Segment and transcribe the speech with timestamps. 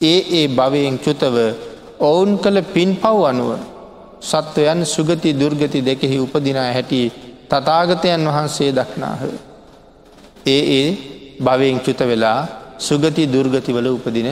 [0.00, 1.36] ඒ ඒ භවයෙන් චුතව
[2.00, 3.50] ඔවුන් කළ පින් පව් අනුව
[4.22, 7.00] සත්වයන් සුගති දුර්ගති දෙකෙහි උපදිනා හැටි
[7.48, 9.20] තතාගතයන් වහන්සේ දක්නාහ.
[10.46, 10.86] ඒ ඒ
[11.40, 12.40] භවයෙන් චුත වෙලා
[12.78, 14.28] සුගති දුර්ගතිවල උපදින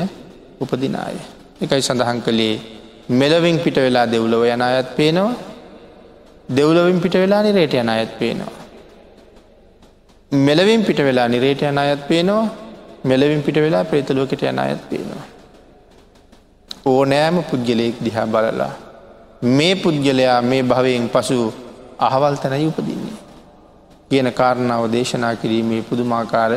[0.61, 1.16] උපදිනාය.
[1.62, 2.60] එකයි සඳහන් කළේ
[3.10, 5.32] මෙලවින් පිට වෙලා දෙව්ලව යන අයත් පේනවා
[6.48, 8.54] දෙව්ලවින් පිට වෙලා නිරේට යන අයත් පේනවා.
[10.32, 12.50] මෙලවින් පිට වෙලා නිරේට යන අයත් පේනවා
[13.04, 15.24] මෙලවින් පිට වෙලා ප්‍රේතලෝකට යන අයත් පේනවා.
[16.86, 18.72] ඕනෑම පුද්ගලයෙක් දිහා බලලා
[19.42, 21.52] මේ පුද්ගලයා මේ භවයෙන් පසු
[21.98, 23.16] අහවල් තැනයි උපදින්නේ.
[24.11, 26.52] කියන කාරණාව දේශනා කිරීමේ පුදුමාකාර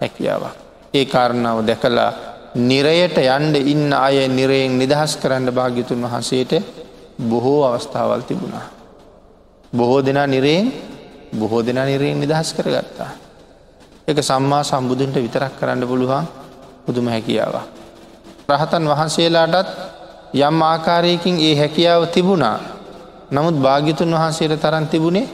[0.00, 0.54] හැකියාවක්.
[0.94, 2.12] ඒ කාරණාව දැකලා
[2.62, 6.52] නිරයට යන්ඩ ඉන්න අය නිරයෙන් නිදහස් කරන්න භාග්‍යතුන් වහන්සේට
[7.20, 8.66] බොහෝ අවස්ථාවල් තිබුණා.
[9.72, 10.72] බොහෝ දෙනා නිරයෙන්
[11.32, 13.10] බොහෝ දෙනා නිරයෙන් නිදහස් කරගත්තා.
[14.08, 16.26] එක සම්මා සම්බුදුන්ට විතරක් කරන්න පුළුවන්
[16.86, 17.81] පුදුම හැකියාවක්.
[18.52, 19.68] රහතන් වහන්සේලාටත්
[20.40, 22.58] යම් ආකාරයකින් ඒ හැකියාව තිබුණා
[23.30, 25.28] නමුත් භාගිතුන් වහන්සේට තරන් තිබුණේ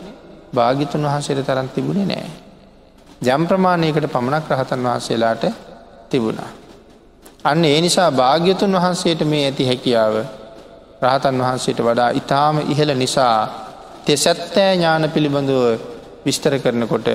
[0.52, 2.30] භාගිතුන් වහන්සේට තරන් තිබුණේ නෑ.
[3.20, 5.44] ජම් ප්‍රමාණයකට පමණක් රහතන් වහන්සේලාට
[6.08, 6.50] තිබුණා.
[7.44, 10.14] අන්න ඒ නිසා භාග්‍යතුන් වහන්සේට මේ ඇති හැකියාව
[11.02, 13.38] රහතන් වහන්සේට වඩා ඉතාම ඉහළ නිසා
[14.04, 15.62] තෙසැත්තෑ ඥාන පිළිබඳව
[16.24, 17.08] විස්තර කරනකොට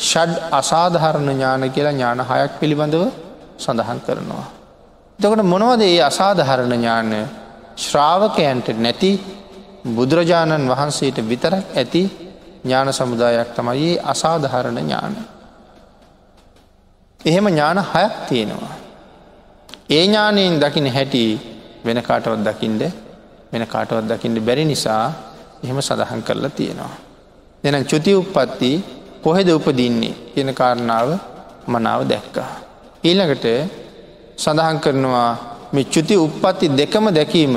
[0.00, 3.02] ෂඩ් අසාධහරණ ඥාන කියලා ඥාන හයක් පිළිබඳව
[3.58, 4.57] සඳහන් කරනවා.
[5.18, 7.10] එතකොට මොනවද ඒ අසාධහරණ ඥාන
[7.76, 9.10] ශ්‍රාවකයන්ට නැති
[9.86, 12.02] බුදුරජාණන් වහන්සේට විතරක් ඇති
[12.64, 15.14] ඥාන සමුදායක් තමයි අසාධහරණ ඥාන.
[17.20, 18.74] එහෙම ඥාන හයක් තියෙනවා.
[19.88, 21.24] ඒ ඥානයෙන් දකින හැටි
[21.84, 22.82] වෙන කාටවත් දකිින්ට
[23.52, 25.04] වෙන කාටවත් දකිින්ට බැරි නිසා
[25.64, 26.94] එහෙම සඳහන් කරලා තියෙනවා.
[27.64, 28.70] දෙනම් චුති උප්පත්ති
[29.22, 31.08] කොහෙද උපදින්නේ කියන කාරණාව
[31.66, 32.50] මනාව දැක්කා.
[33.04, 33.46] ඊළඟට
[34.38, 35.30] සඳහන් කරනවා
[35.72, 37.54] මේ චුති උප්පත්ති දෙකම දැකීම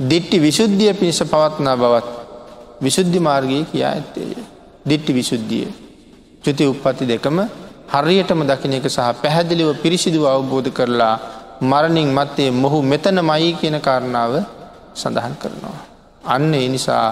[0.00, 2.08] දිට්ටි විශුද්ධිය පිණිස පවත්නා බවත්
[2.80, 4.36] විශුද්ධි මාර්ගයේ කියා ඇත්තේය.
[4.84, 5.66] දිට්ටි විශුද්ධිය.
[6.44, 7.38] චුති උප්පත්ති දෙකම
[7.88, 11.14] හරියටම දකින එක සහ පැහැදිලිව පිරිසිදුව අවබෝධ කරලා
[11.62, 14.32] මරණින් මත්තේ මොහු මෙතන මයි කියන කාරණාව
[14.94, 15.78] සඳහන් කරනවා.
[16.24, 17.06] අන්න ඒ නිසා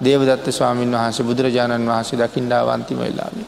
[0.00, 3.44] දේවදත්ත ස්වාමීන් වහන්සේ බුදුරජාණන් වහන්සේ දකිින්ඩාව අන්තිම වෙලාවි.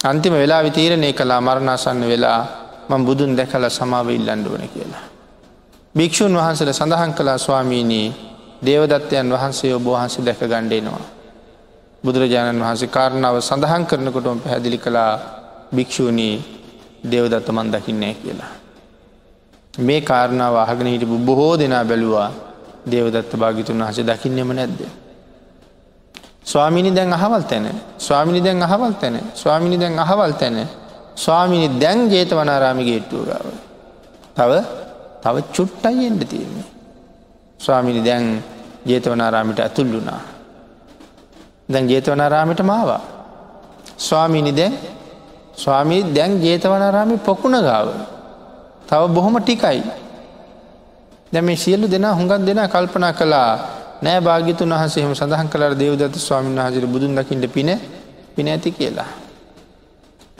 [0.00, 5.04] අන්තිම වෙලා විතීරණය කලා මරණාසන්න වෙලා මං බුදුන් දැකල සමාව ඉල්ලන්ඩුවන කියලා.
[5.94, 8.06] භික්‍ෂූන් වහන්සට සඳහන් කලා ස්වාමීනී
[8.62, 11.04] දේවදත්තයන් වහන්සේ ඔබහන්සේ දැක ගණ්ඩේනවා.
[12.04, 15.12] බුදුරජාණන් වහන්සේ කාරණාව සඳහන් කරනකොටම පැහැදිලි කලා
[15.74, 16.34] භික්‍ෂූණී
[17.04, 18.52] දේවදත්ත මන් දකින්නේ කියලා.
[19.78, 22.30] මේ කාරණාව අහගෙන හිටපු බොහෝ දෙනා බැලුවා
[22.86, 24.80] දේවදත්ත භාගිතුන් වහස දකින්නෙම නැද්ද.
[26.44, 27.66] ස්වාමිනි දැන් අහවල් තැන
[27.98, 30.68] ස්වාමිනි දැන් අහවල් තැන ස්වාමිනි දැන් අහවල් තැන
[31.16, 33.46] ස්වාමිනි දැන් ජේත වනාරාමි ගේට්ටුව ගාව.
[34.34, 34.52] තව
[35.22, 36.68] තව චුට්ටයි එන්ඩ තියෙන්නේ.
[37.60, 38.42] ස්වාමිනි දැන්
[38.86, 40.20] ජේතවනාරාමිට ඇතුල්ලුනා.
[41.68, 43.02] දැන් ජේතවනාරාමිට මාවා.
[43.98, 44.74] ස්වාමිනි දැන්
[45.54, 47.88] ස්වාමී දැන් ජේතවනාරාමි පොකුණ ගාව.
[48.86, 49.82] තව බොහොම ටිකයි.
[51.32, 53.50] දැම සියල්ලු දෙෙන හුඟක් දෙෙන කල්පනා කලා
[54.02, 57.70] නෑ භාගිතුන් වහසේම සඳහන් කලර දේවදත්ත ස්වාමීන් වහසර බුදුන් දකිට පින
[58.36, 59.21] පින ඇති කියලා.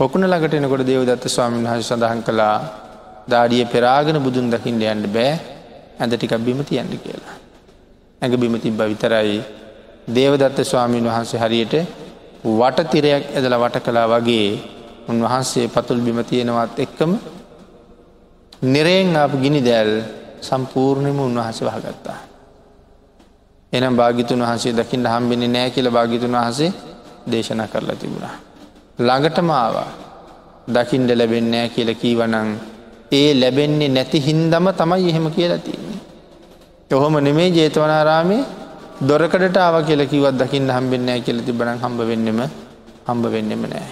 [0.03, 2.57] පොකුණ ලඟට එනකොට දේවදත්ත ස්වාමීන් වහස සඳහන් කළා
[3.29, 5.33] දාඩිය පෙරාගෙන බුදුන් දකිින්ට යන්න බෑ
[6.01, 7.37] ඇඳ ටිකක් බිම තියන්න කියලා.
[8.23, 9.39] ඇඟ බිම තිබ්බ විතරයි
[10.11, 11.75] දේවදත්ත ස්වාමීන් වහන්සේ හරියට
[12.51, 14.51] වටතිරයක් ඇදල වට කලා වගේ
[15.09, 17.13] උන්වහන්සේ පතුල් බිම තියෙනවත් එක්කම
[18.65, 19.93] නිරයෙන් අප ගිනි දැල්
[20.43, 22.21] සම්පූර්ණයම උන්වහස වහගත්තා.
[23.73, 26.73] එනම් භාගිතුන් වහන්සේ දකිින් හම්බෙන නෑ කියල භාගිතුන් වහසේ
[27.25, 28.52] දේශනා කරලා තිබුණා.
[28.99, 29.89] ළඟටම ආවා
[30.69, 32.51] දකිින්ට ලැබෙන්නෑ කියල කීවනං
[33.13, 35.99] ඒ ලැබෙන්නේ නැති හින්දම තමයි එහෙම කියලා තින්නේ.
[36.93, 38.43] ඔහොම නෙමේ ජේතවනාරාමේ
[39.09, 42.41] දොරකඩට ආව කියල කිවත් දකිින් හම්බෙන්නෑ කියල තිබන හම්බ වෙන්නෙම
[43.09, 43.89] හම්බ වෙන්නෙම නෑ.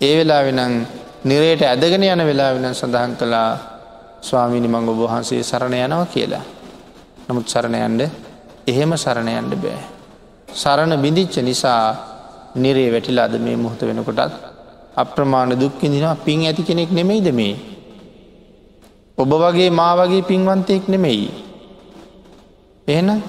[0.00, 0.86] ඒ වෙලා වෙනං
[1.24, 3.50] නිරයට ඇදගෙන යන වෙලා වෙන සඳහන් කළා
[4.20, 6.44] ස්වාමිනි මංග ඔබහන්සේ සරණ යනව කියලා.
[7.28, 8.02] නමුත් සරණයන්ඩ
[8.66, 9.80] එහෙම සරණයන්ඩ බෑ.
[10.52, 12.09] සරණ බිඳිච්ච නිසා
[12.54, 14.32] නිරේ වැටිලාද මේ මුහත වෙනකොටත්
[14.96, 17.54] අප්‍රමාණ දුක්කිදිනවා පින් ඇති කෙනෙක් නෙමෙයිද මේ.
[19.18, 21.30] ඔබ වගේ මා වගේ පින්වන්තයෙක් නෙමෙයි.
[22.88, 23.22] එහෙන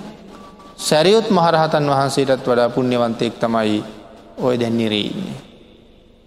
[0.77, 3.83] සැරියොත් මහරහතන් වහන්සේටත් වඩා පුුණ්‍යවන්තයෙක් තමයි
[4.37, 5.37] ඔය දැන්නිරෙඉන්නේ.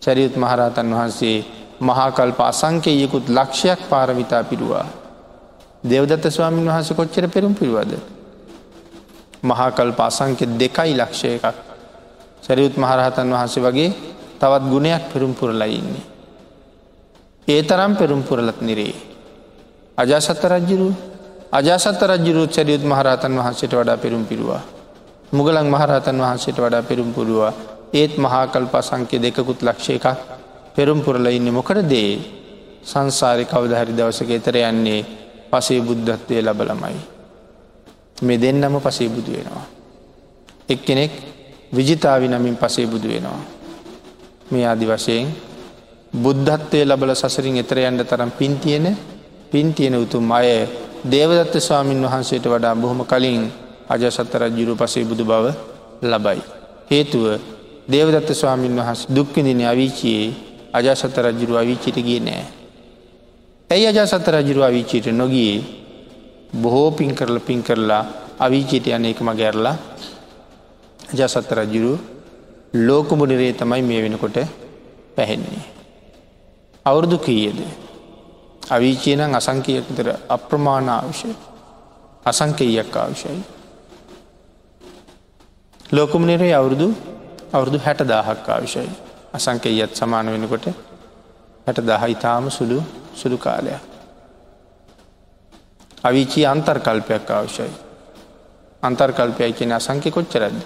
[0.02, 1.44] සැරියුත් මහරහතන් වහන්සේ
[1.80, 4.86] මහාකල්ප අසංකයකුත් ලක්ෂයක් පාරමිතා පිරුවා.
[5.84, 7.92] දෙවදත්ත ස්වාමීන් වහස කොච්චර පෙරුම් පිරුවද.
[9.42, 11.73] මහාකල්ප අසංක්‍ය දෙකයි ලක්ෂය එකක්.
[12.44, 13.90] සැරියුත් මහරහතන් වහන්සේ වගේ
[14.36, 16.04] තවත් ගුණයක් පෙරුම් පුරලයින්නේ.
[17.48, 18.94] ඒ තරම් පෙරුම් පුරලත් නිරේ.
[19.98, 20.88] අජාසත්ත රජ්ජුරු
[21.50, 24.62] අජාසත්ත රජ්ජුරුත් සැරියුත් මහරහතන් වහන්සේට වඩා පෙරුම් පිරුවා.
[25.32, 27.52] මුගලන් මහරහතන් වහන්සේට වඩා පෙරුම් පුරුවා
[27.92, 30.06] ඒත් මහාකල්ප සංකය දෙකුත් ලක්ෂ එකක්
[30.74, 32.18] පෙරුම් පුරල ඉන්න මොකට දේ
[32.82, 35.00] සංසාරි කවදහරි දවසක එතර යන්නේ
[35.50, 36.98] පසේ බුද්ධත්වය ලබලමයි.
[38.22, 39.66] මේ දෙන්නම පසේ බුදු වෙනවා.
[40.68, 41.12] එක්කෙනෙක්
[41.72, 43.40] විජිතාවි නමින් පසේ බුදු වෙනවා.
[44.50, 45.28] මේ ආදි වශයෙන්
[46.14, 48.86] බුද්ධත්වය ලබල සසරින් එතර යන්ට තරම් පින්තියෙන
[49.50, 50.66] පින්තියෙන උතුම් අය
[51.04, 53.50] දේවදත්ත ස්වාමීන් වහන්සේට වඩා බොහොම කලින්
[53.88, 55.46] අජසත්ත රජ්ජුරු පසේ බුදු බව
[56.02, 56.40] ලබයි.
[56.90, 57.24] හේතුව
[57.86, 60.32] දේවදත්ත ස්වාමීන් වහස් දුක්කදින අවිචයේ
[60.72, 62.44] අජාසත්ත රජ්ජුරු අවිචිට ගිය නෑ.
[63.70, 65.64] ඇයි අජාසත්ත රජුරු අවිචීට නොගියේ
[66.54, 68.04] බොහෝ පින් කරල පින් කරලා
[68.38, 69.76] අවිචීට යන එකම ගැරලා
[71.14, 71.92] අජාසත්ත රජුරු
[72.80, 74.38] ලෝකමුණරේ තමයි මේ වෙනකොට
[75.16, 75.64] පැහෙන්නේ.
[76.86, 77.58] අවුරුදු කීයද.
[78.68, 81.30] අවිචයනං අසංකයකතර අප්‍රමාණ ආවිෂය
[82.26, 83.40] අසංකයයක් ආවිෂයි.
[85.90, 86.88] ලෝකමුණරේ අවුරුදු
[87.52, 88.90] අවුරුදු හැට දාහක් ආවිෂයි
[89.32, 90.66] අසංකයත් සමාන වෙනකොට
[91.66, 92.78] හැට දහ ඉතාම සුළු
[93.14, 93.82] සුළු කාලයක්.
[96.02, 97.72] අවිචී අන්තර්කල්පයක් අවශ්‍යයි.
[98.82, 100.56] අන්තර්කල්පයයි කියන අසංකය කොච්චරද.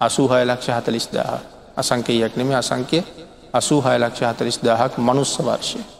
[0.00, 1.40] අසූහය ලක්ෂ හතලිස් දාහ
[1.76, 3.04] අසංකයක් නෙම අසංකය
[3.52, 5.96] අසූහය ලක්ෂ හතලිස් දාහක් මනුස්ස වර්ශය.